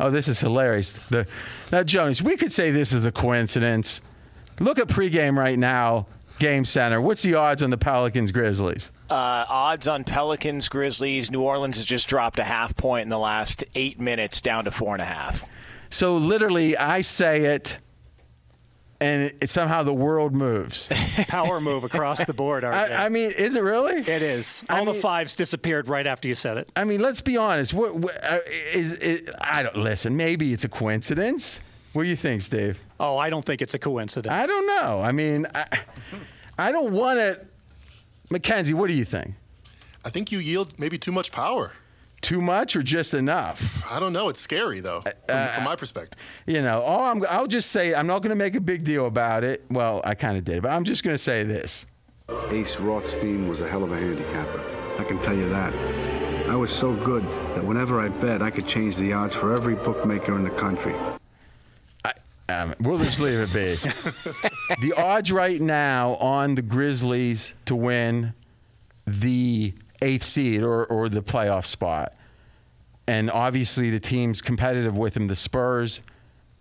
[0.00, 0.90] oh, this is hilarious.
[0.90, 1.26] The
[1.72, 4.00] now Jonas, we could say this is a coincidence.
[4.60, 6.06] Look at pregame right now,
[6.38, 7.00] game center.
[7.00, 8.90] What's the odds on the Pelicans Grizzlies?
[9.08, 11.30] Uh, odds on Pelicans, Grizzlies.
[11.30, 14.70] New Orleans has just dropped a half point in the last eight minutes, down to
[14.70, 15.48] four and a half.
[15.90, 17.78] So literally I say it
[19.00, 20.88] and it, it somehow the world moves.
[21.28, 22.64] Power move across the board.
[22.64, 22.72] RJ.
[22.72, 23.96] I, I mean, is it really?
[23.96, 24.64] it is.
[24.68, 26.70] I All the mean- fives disappeared right after you said it.
[26.76, 27.74] I mean, let's be honest.
[27.74, 28.38] What, what uh,
[28.72, 30.16] is, is I don't listen.
[30.16, 31.60] Maybe it's a coincidence.
[31.92, 32.80] What do you think, Steve?
[33.00, 34.32] Oh, I don't think it's a coincidence.
[34.32, 35.00] I don't know.
[35.00, 35.66] I mean, I,
[36.58, 37.40] I don't want to.
[38.30, 39.34] Mackenzie, what do you think?
[40.04, 41.72] I think you yield maybe too much power.
[42.26, 43.84] Too much or just enough?
[43.88, 44.28] I don't know.
[44.28, 46.18] It's scary though, from, from my perspective.
[46.44, 49.06] You know, all I'm, I'll just say I'm not going to make a big deal
[49.06, 49.64] about it.
[49.70, 51.86] Well, I kind of did, but I'm just going to say this.
[52.48, 54.60] Ace Rothstein was a hell of a handicapper.
[54.98, 55.72] I can tell you that.
[56.48, 57.22] I was so good
[57.54, 60.96] that whenever I bet, I could change the odds for every bookmaker in the country.
[62.48, 63.74] Um, we'll just leave it be.
[64.80, 68.34] the odds right now on the Grizzlies to win
[69.06, 72.14] the eighth seed or, or the playoff spot,
[73.06, 76.02] and obviously the teams competitive with them, the Spurs,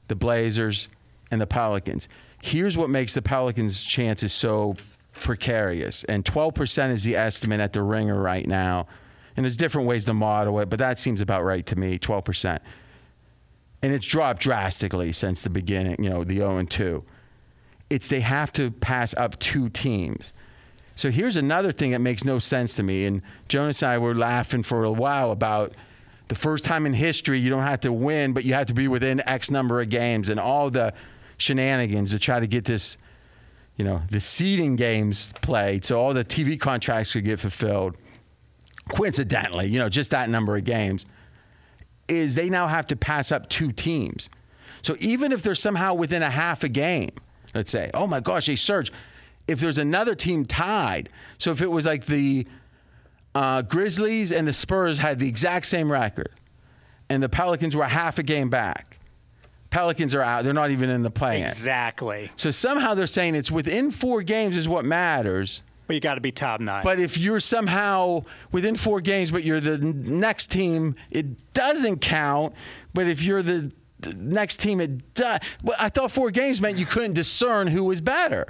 [0.07, 0.89] the Blazers,
[1.31, 2.07] and the Pelicans.
[2.41, 4.75] Here's what makes the Pelicans' chances so
[5.21, 8.87] precarious, and 12% is the estimate at the ringer right now.
[9.37, 12.59] And there's different ways to model it, but that seems about right to me, 12%
[13.85, 17.03] and it's dropped drastically since the beginning, you know, the 0 and 2.
[17.91, 20.33] It's they have to pass up two teams.
[20.95, 23.05] So here's another thing that makes no sense to me.
[23.05, 25.75] And Jonas and I were laughing for a while about
[26.29, 28.87] the first time in history you don't have to win, but you have to be
[28.87, 30.93] within X number of games and all the
[31.37, 32.97] shenanigans to try to get this,
[33.75, 37.97] you know, the seeding games played so all the TV contracts could get fulfilled.
[38.89, 41.05] Coincidentally, you know, just that number of games
[42.07, 44.29] is they now have to pass up two teams.
[44.81, 47.11] So even if they're somehow within a half a game,
[47.53, 48.91] let's say, oh my gosh, they surge.
[49.47, 52.47] If there's another team tied, so if it was like the
[53.35, 56.31] uh, Grizzlies and the Spurs had the exact same record,
[57.09, 58.97] and the Pelicans were half a game back,
[59.69, 60.45] Pelicans are out.
[60.45, 61.41] They're not even in the play.
[61.41, 62.31] Exactly.
[62.37, 65.61] So somehow they're saying it's within four games is what matters.
[65.87, 66.83] But you got to be top nine.
[66.83, 72.55] But if you're somehow within four games, but you're the next team, it doesn't count.
[72.93, 75.39] But if you're the, the next team, it does.
[75.61, 78.47] Well, I thought four games meant you couldn't discern who was better.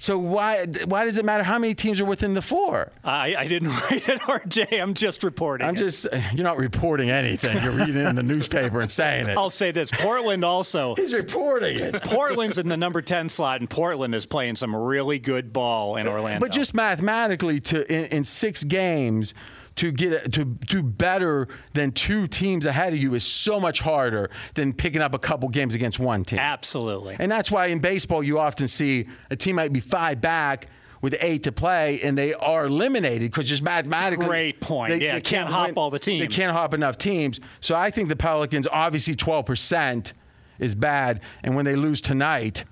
[0.00, 2.92] So why why does it matter how many teams are within the four?
[3.02, 4.80] I, I didn't write it, RJ.
[4.80, 5.66] I'm just reporting.
[5.66, 5.80] I'm it.
[5.80, 7.60] just you're not reporting anything.
[7.62, 9.36] You're reading it in the newspaper and saying it.
[9.36, 10.94] I'll say this: Portland also.
[10.96, 12.00] He's reporting it.
[12.04, 16.06] Portland's in the number ten slot, and Portland is playing some really good ball in
[16.06, 16.38] Orlando.
[16.38, 19.34] But just mathematically, to in, in six games,
[19.78, 24.30] to get to do better than two teams ahead of you is so much harder
[24.54, 26.38] than picking up a couple games against one team.
[26.38, 27.16] absolutely.
[27.18, 30.66] And that's why in baseball you often see a team might be five back
[31.00, 34.26] with eight to play, and they are eliminated because just mathematically.
[34.26, 35.00] great point.
[35.00, 36.20] Yeah, they can't hop all the teams.
[36.20, 37.38] They can't hop enough teams.
[37.60, 40.12] So I think the Pelicans, obviously, twelve percent
[40.58, 42.64] is bad, and when they lose tonight,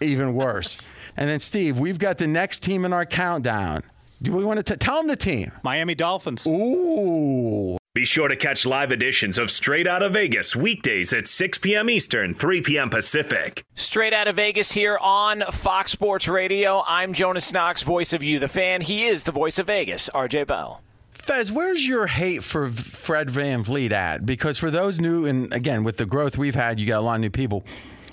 [0.00, 0.78] even worse.
[1.18, 3.82] And then Steve, we've got the next team in our countdown.
[4.20, 5.52] Do we want to t- tell them the team?
[5.62, 6.46] Miami Dolphins.
[6.46, 7.78] Ooh.
[7.94, 11.88] Be sure to catch live editions of Straight Out of Vegas weekdays at 6 p.m.
[11.88, 12.90] Eastern, 3 p.m.
[12.90, 13.62] Pacific.
[13.74, 16.82] Straight out of Vegas here on Fox Sports Radio.
[16.86, 18.80] I'm Jonas Knox, voice of you, the fan.
[18.80, 20.80] He is the voice of Vegas, RJ Bell.
[21.12, 24.26] Fez, where's your hate for Fred VanVleet at?
[24.26, 27.16] Because for those new, and again, with the growth we've had, you got a lot
[27.16, 27.64] of new people.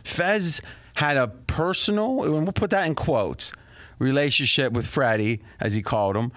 [0.04, 0.62] Fez
[0.96, 3.52] had a personal, and we'll put that in quotes,
[4.00, 6.32] relationship with Freddie, as he called him.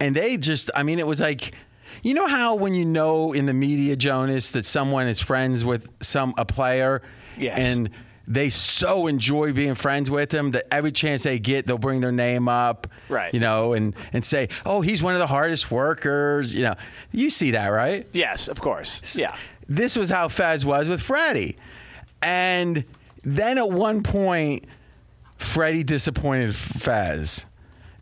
[0.00, 1.54] And they just, I mean, it was like,
[2.02, 5.88] you know how when you know in the media, Jonas, that someone is friends with
[6.02, 7.02] some a player,
[7.38, 7.58] Yes.
[7.76, 7.90] and
[8.26, 12.12] they so enjoy being friends with him that every chance they get, they'll bring their
[12.12, 13.32] name up, Right.
[13.34, 16.74] You know, and and say, "Oh, he's one of the hardest workers." You know,
[17.12, 18.06] you see that, right?
[18.12, 19.14] Yes, of course.
[19.16, 19.36] Yeah.
[19.68, 21.56] This was how Fez was with Freddie,
[22.22, 22.84] and
[23.22, 24.64] then at one point,
[25.44, 27.46] Freddie disappointed Fez,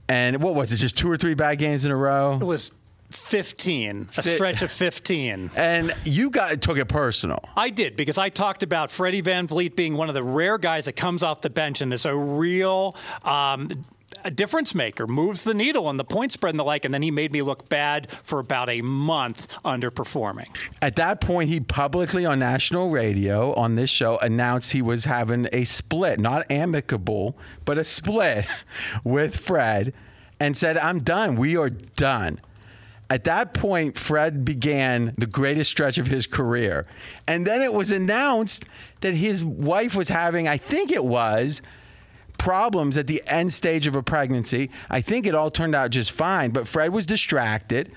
[0.08, 0.76] and what was it?
[0.76, 2.38] Just two or three bad games in a row.
[2.40, 2.70] It was
[3.10, 5.50] 15, a stretch of 15.
[5.56, 7.44] And you got took it personal.
[7.56, 10.94] I did because I talked about Freddie VanVleet being one of the rare guys that
[10.94, 13.68] comes off the bench and is a real um,
[14.24, 16.84] a difference maker, moves the needle on the point spread and the like.
[16.84, 20.48] And then he made me look bad for about a month underperforming.
[20.80, 25.48] At that point, he publicly on national radio on this show announced he was having
[25.52, 28.46] a split, not amicable, but a split
[29.04, 29.92] with Fred,
[30.40, 31.36] and said, I'm done.
[31.36, 32.40] We are done.
[33.12, 36.86] At that point, Fred began the greatest stretch of his career.
[37.28, 38.64] And then it was announced
[39.02, 41.60] that his wife was having, I think it was,
[42.42, 44.68] problems at the end stage of a pregnancy.
[44.90, 47.92] I think it all turned out just fine, but Fred was distracted.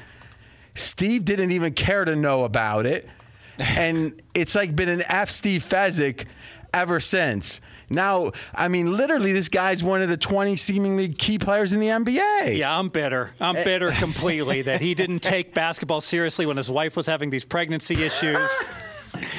[0.75, 3.10] Steve didn't even care to know about it.
[3.58, 6.25] And it's like been an F Steve Fezzik
[6.73, 7.62] ever since.
[7.89, 11.88] Now, I mean, literally, this guy's one of the 20 seemingly key players in the
[11.88, 12.58] NBA.
[12.58, 13.34] Yeah, I'm bitter.
[13.39, 17.45] I'm bitter completely that he didn't take basketball seriously when his wife was having these
[17.45, 18.51] pregnancy issues.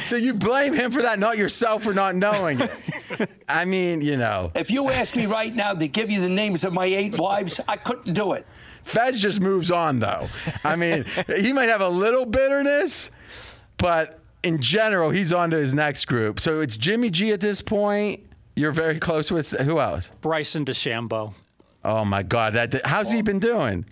[0.09, 3.39] So you blame him for that, not yourself for not knowing it.
[3.49, 6.65] I mean, you know, If you ask me right now to give you the names
[6.65, 8.47] of my eight wives, I couldn't do it.
[8.85, 10.29] Fez just moves on, though.
[10.65, 11.05] I mean,
[11.39, 13.11] he might have a little bitterness,
[13.79, 16.39] but in general, he's on to his next group.
[16.39, 18.21] So it's Jimmy G at this point.
[18.55, 20.11] You're very close with who else?
[20.21, 21.35] Bryson DeChambeau.
[21.85, 22.55] Oh my God!
[22.55, 23.85] That how's he been doing?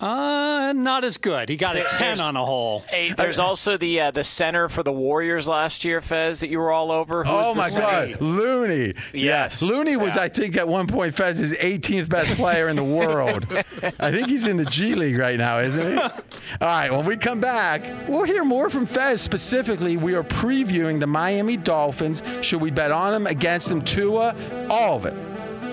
[0.00, 1.48] Uh, not as good.
[1.48, 2.84] He got a 10 on a hole.
[2.88, 6.58] Hey, there's also the uh, the center for the Warriors last year, Fez, that you
[6.58, 7.24] were all over.
[7.24, 8.12] Who Oh my center?
[8.14, 8.94] God, Looney!
[9.12, 9.60] Yes.
[9.60, 10.22] Looney was, Yeah.
[10.22, 13.46] I think, at one point Fez's 18th best player in the world.
[13.98, 15.98] I think he's in the G League right now, isn't he?
[15.98, 16.12] All
[16.60, 19.20] right, when we come back, we'll hear more from Fez.
[19.20, 22.22] Specifically, we are previewing the Miami Dolphins.
[22.40, 24.36] Should we bet on them, against them, Tua?
[24.70, 25.14] All of it.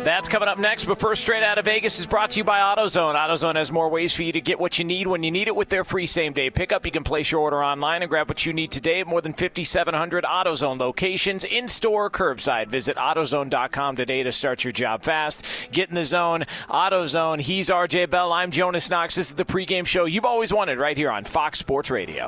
[0.05, 2.59] That's coming up next, but first, straight out of Vegas is brought to you by
[2.59, 3.15] AutoZone.
[3.15, 5.55] AutoZone has more ways for you to get what you need when you need it
[5.55, 6.85] with their free same day pickup.
[6.85, 9.33] You can place your order online and grab what you need today at more than
[9.33, 12.67] 5,700 AutoZone locations, in store, curbside.
[12.67, 15.43] Visit AutoZone.com today to start your job fast.
[15.71, 16.45] Get in the zone.
[16.69, 17.41] AutoZone.
[17.41, 18.31] He's RJ Bell.
[18.31, 19.15] I'm Jonas Knox.
[19.15, 22.27] This is the pregame show you've always wanted right here on Fox Sports Radio.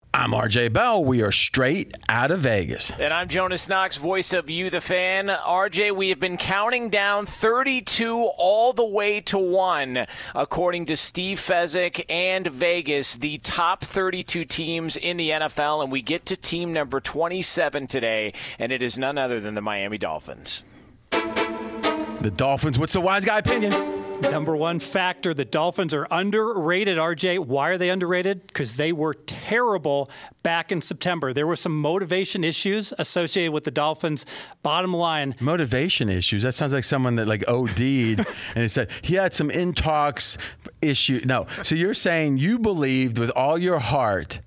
[0.13, 1.05] I'm RJ Bell.
[1.05, 2.91] We are straight out of Vegas.
[2.99, 5.27] And I'm Jonas Knox, voice of You, the fan.
[5.27, 11.39] RJ, we have been counting down 32 all the way to one, according to Steve
[11.39, 15.81] Fezzik and Vegas, the top 32 teams in the NFL.
[15.81, 19.61] And we get to team number 27 today, and it is none other than the
[19.61, 20.65] Miami Dolphins.
[21.11, 22.77] The Dolphins.
[22.77, 24.00] What's the wise guy opinion?
[24.21, 27.45] Number one factor the Dolphins are underrated, RJ.
[27.45, 28.47] Why are they underrated?
[28.47, 30.09] Because they were terrible
[30.43, 31.33] back in September.
[31.33, 34.25] There were some motivation issues associated with the Dolphins.
[34.63, 36.43] Bottom line, Motivation issues.
[36.43, 40.37] That sounds like someone that like OD'd and he said he had some intox
[40.81, 41.21] issue.
[41.25, 41.47] No.
[41.63, 44.39] So you're saying you believed with all your heart.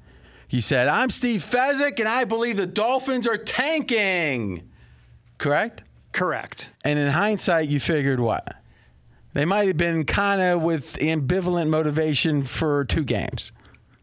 [0.51, 4.71] You said, I'm Steve Fezzik and I believe the Dolphins are tanking.
[5.39, 5.83] Correct?
[6.13, 6.73] correct.
[6.85, 8.57] And in hindsight, you figured what?
[9.35, 13.53] They might have been kind of with ambivalent motivation for two games.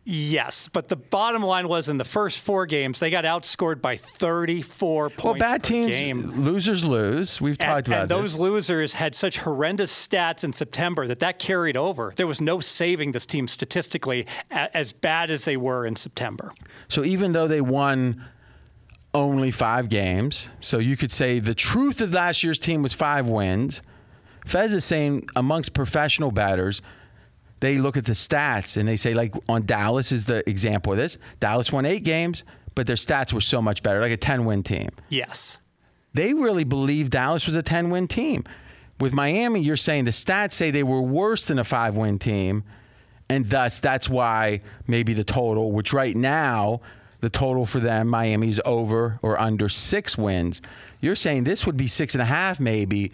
[0.04, 3.96] Yes, but the bottom line was in the first four games, they got outscored by
[3.96, 6.22] 34 points Well, bad teams, game.
[6.42, 7.40] losers lose.
[7.40, 8.40] We've And, talked about and those this.
[8.40, 12.12] losers had such horrendous stats in September that that carried over.
[12.16, 16.52] There was no saving this team statistically as bad as they were in September.
[16.90, 18.26] So even though they won
[19.14, 23.30] only five games, so you could say the truth of last year's team was five
[23.30, 23.84] wins.
[24.46, 26.82] Fez is saying amongst professional batters,
[27.60, 30.98] they look at the stats and they say, like on Dallas is the example of
[30.98, 31.18] this.
[31.40, 32.44] Dallas won eight games,
[32.76, 34.90] but their stats were so much better, like a 10 win team.
[35.10, 35.62] Yes.
[36.14, 38.44] They really believe Dallas was a 10 win team.
[39.00, 42.64] With Miami, you're saying the stats say they were worse than a five win team.
[43.30, 46.82] And thus, that's why maybe the total, which right now,
[47.22, 50.62] the total for them, Miami's over or under six wins.
[51.00, 53.12] You're saying this would be six and a half, maybe,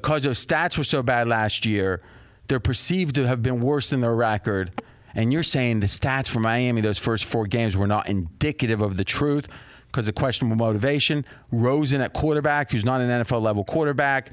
[0.00, 2.00] because those stats were so bad last year,
[2.48, 4.82] they're perceived to have been worse than their record.
[5.14, 8.96] And you're saying the stats for Miami, those first four games, were not indicative of
[8.96, 9.48] the truth
[9.86, 11.26] because of questionable motivation.
[11.50, 14.30] Rosen at quarterback, who's not an NFL level quarterback.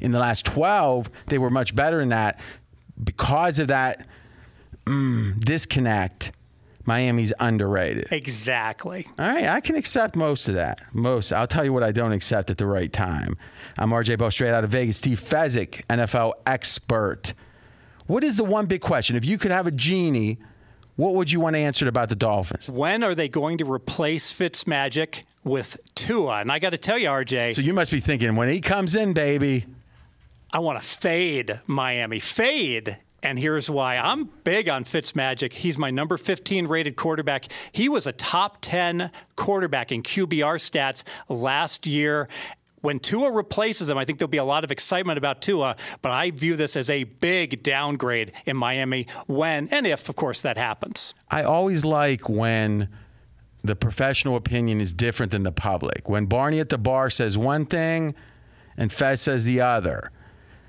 [0.00, 2.38] In the last 12, they were much better than that.
[3.02, 4.06] Because of that
[4.86, 6.32] mm, disconnect,
[6.84, 8.08] Miami's underrated.
[8.10, 9.06] Exactly.
[9.18, 10.80] All right, I can accept most of that.
[10.94, 11.32] Most.
[11.32, 13.36] I'll tell you what I don't accept at the right time.
[13.78, 14.98] I'm RJ Bell, straight out of Vegas.
[14.98, 17.34] Steve Fezzik, NFL expert.
[18.06, 19.16] What is the one big question?
[19.16, 20.38] If you could have a genie,
[20.96, 22.68] what would you want answered about the Dolphins?
[22.68, 26.40] When are they going to replace Fitzmagic with Tua?
[26.40, 27.54] And I got to tell you, RJ.
[27.54, 29.64] So you must be thinking when he comes in, baby.
[30.52, 32.18] I want to fade Miami.
[32.18, 32.98] Fade.
[33.22, 33.96] And here's why.
[33.98, 35.52] I'm big on Fitzmagic.
[35.52, 37.46] He's my number 15 rated quarterback.
[37.70, 42.28] He was a top 10 quarterback in QBR stats last year.
[42.82, 46.12] When Tua replaces him, I think there'll be a lot of excitement about Tua, but
[46.12, 50.56] I view this as a big downgrade in Miami when and if, of course, that
[50.56, 51.14] happens.
[51.30, 52.88] I always like when
[53.62, 56.08] the professional opinion is different than the public.
[56.08, 58.14] When Barney at the bar says one thing
[58.76, 60.10] and Fez says the other.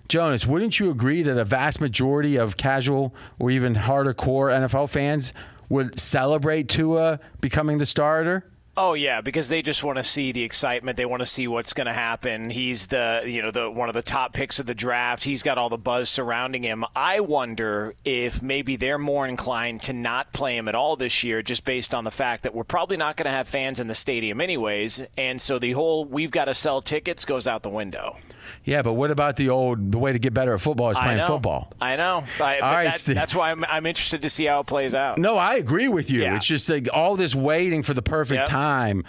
[0.08, 5.34] Jonas, wouldn't you agree that a vast majority of casual or even hardcore NFL fans
[5.70, 8.46] would celebrate Tua becoming the starter?
[8.76, 10.98] Oh yeah, because they just want to see the excitement.
[10.98, 12.50] They want to see what's going to happen.
[12.50, 15.24] He's the you know the one of the top picks of the draft.
[15.24, 16.84] He's got all the buzz surrounding him.
[16.96, 21.44] I wonder if maybe they're more inclined to not play him at all this year,
[21.44, 23.94] just based on the fact that we're probably not going to have fans in the
[23.94, 28.18] stadium anyways, and so the whole we've got to sell tickets goes out the window.
[28.64, 31.20] Yeah, but what about the old the way to get better at football is playing
[31.20, 31.72] I football?
[31.82, 32.24] I know.
[32.40, 33.16] I, All right, that, Steve.
[33.16, 35.18] that's why I'm, I'm interested to see how it plays out.
[35.18, 36.22] No, I agree with you.
[36.22, 36.36] Yeah.
[36.36, 38.48] It's just like all this waiting for the perfect Yep.
[38.48, 39.04] time.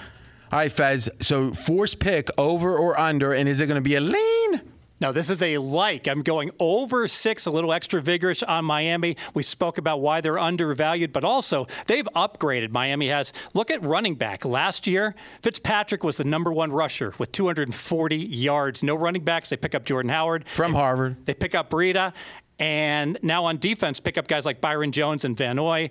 [0.52, 1.08] All right, Fez.
[1.20, 4.60] So force pick over or under, and is it going to be a lean?
[5.00, 6.06] No, this is a like.
[6.06, 9.16] I'm going over six, a little extra vigorous on Miami.
[9.34, 12.70] We spoke about why they're undervalued, but also they've upgraded.
[12.70, 13.32] Miami has.
[13.54, 14.44] Look at running back.
[14.44, 18.82] Last year, Fitzpatrick was the number one rusher with 240 yards.
[18.82, 19.50] No running backs.
[19.50, 20.46] They pick up Jordan Howard.
[20.46, 21.26] From Harvard.
[21.26, 22.12] They pick up Breida.
[22.58, 25.90] And now on defense, pick up guys like Byron Jones and Van Noy.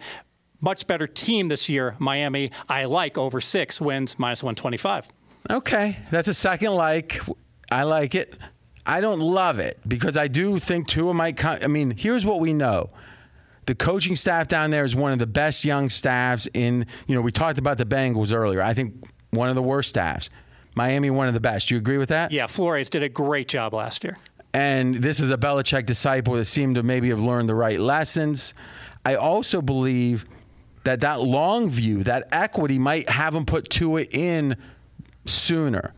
[0.62, 2.50] Much better team this year, Miami.
[2.70, 5.10] I like over six wins, minus 125.
[5.52, 7.20] Okay, that's a second like.
[7.70, 8.38] I like it.
[8.86, 11.60] I don't love it because I do think Tua might come.
[11.62, 12.90] I mean, here's what we know.
[13.66, 17.22] The coaching staff down there is one of the best young staffs in, you know,
[17.22, 18.62] we talked about the Bengals earlier.
[18.62, 18.94] I think
[19.32, 20.30] one of the worst staffs.
[20.76, 21.68] Miami, one of the best.
[21.68, 22.32] Do you agree with that?
[22.32, 24.18] Yeah, Flores did a great job last year.
[24.54, 28.54] And this is a Belichick disciple that seemed to maybe have learned the right lessons.
[29.06, 30.26] I also believe
[30.84, 34.56] that that long view, that equity might have him put Tua in
[35.26, 35.94] sooner.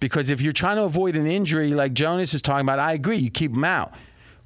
[0.00, 3.16] Because if you're trying to avoid an injury like Jonas is talking about, I agree,
[3.16, 3.92] you keep him out.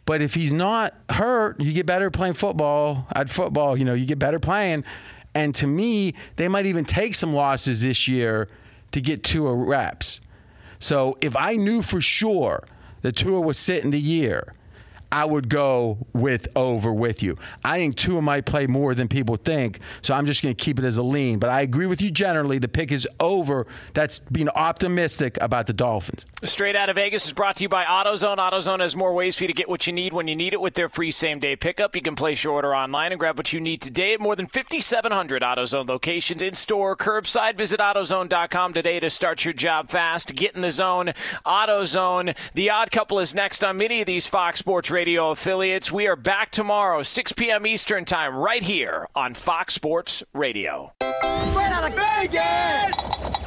[0.05, 3.07] But if he's not hurt, you get better playing football.
[3.15, 4.85] At football, you know, you get better playing.
[5.35, 8.49] And to me, they might even take some losses this year
[8.91, 10.21] to get Tua reps.
[10.79, 12.65] So if I knew for sure
[13.03, 14.53] that Tua was sitting the year,
[15.13, 17.37] I would go with over with you.
[17.63, 20.79] I think Tua might play more than people think, so I'm just going to keep
[20.79, 21.39] it as a lean.
[21.39, 22.59] But I agree with you generally.
[22.59, 23.67] The pick is over.
[23.93, 26.25] That's being optimistic about the Dolphins.
[26.45, 28.39] Straight out of Vegas is brought to you by AutoZone.
[28.39, 30.61] AutoZone has more ways for you to get what you need when you need it
[30.63, 31.95] with their free same day pickup.
[31.95, 34.47] You can place your order online and grab what you need today at more than
[34.47, 37.57] 5,700 AutoZone locations in store, curbside.
[37.57, 40.35] Visit AutoZone.com today to start your job fast.
[40.35, 41.13] Get in the zone.
[41.45, 42.35] AutoZone.
[42.55, 45.91] The odd couple is next on many of these Fox Sports Radio affiliates.
[45.91, 47.67] We are back tomorrow, 6 p.m.
[47.67, 50.93] Eastern Time, right here on Fox Sports Radio.
[51.01, 53.42] Straight out of Vegas!